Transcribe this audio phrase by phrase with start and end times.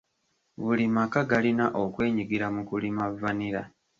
[0.61, 3.63] Buli maka galina okwenyigira mu kulima vanilla.